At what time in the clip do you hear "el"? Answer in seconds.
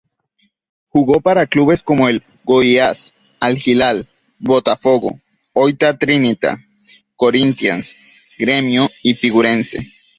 2.09-2.23